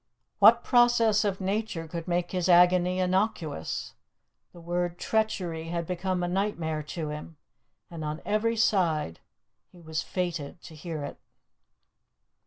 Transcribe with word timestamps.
What 0.39 0.63
process 0.63 1.23
of 1.23 1.39
nature 1.39 1.87
could 1.87 2.07
make 2.07 2.31
his 2.31 2.49
agony 2.49 2.97
innocuous? 2.99 3.93
The 4.51 4.59
word 4.59 4.97
'treachery' 4.97 5.67
had 5.69 5.85
become 5.85 6.23
a 6.23 6.27
nightmare 6.27 6.81
to 6.97 7.09
him, 7.09 7.37
and 7.91 8.03
on 8.03 8.19
every 8.25 8.57
side 8.57 9.19
he 9.71 9.79
was 9.79 10.01
fated 10.01 10.59
to 10.63 10.73
hear 10.73 11.03
it. 11.03 11.19